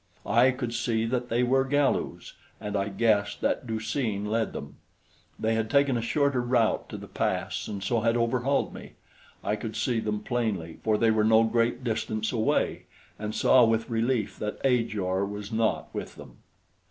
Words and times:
I 0.25 0.49
could 0.49 0.73
see 0.73 1.05
that 1.05 1.29
they 1.29 1.43
were 1.43 1.63
Galus, 1.63 2.33
and 2.59 2.75
I 2.75 2.89
guessed 2.89 3.39
that 3.41 3.67
Du 3.67 3.79
seen 3.79 4.25
led 4.25 4.51
them. 4.51 4.77
They 5.39 5.53
had 5.53 5.69
taken 5.69 5.95
a 5.95 6.01
shorter 6.01 6.41
route 6.41 6.89
to 6.89 6.97
the 6.97 7.07
pass 7.07 7.67
and 7.67 7.83
so 7.83 7.99
had 8.01 8.17
overhauled 8.17 8.73
me. 8.73 8.93
I 9.43 9.55
could 9.55 9.75
see 9.75 9.99
them 9.99 10.21
plainly, 10.21 10.79
for 10.83 10.97
they 10.97 11.11
were 11.11 11.23
no 11.23 11.43
great 11.43 11.83
distance 11.83 12.31
away, 12.31 12.87
and 13.19 13.35
saw 13.35 13.63
with 13.63 13.91
relief 13.91 14.39
that 14.39 14.57
Ajor 14.65 15.23
was 15.23 15.51
not 15.51 15.93
with 15.93 16.15
them. 16.15 16.37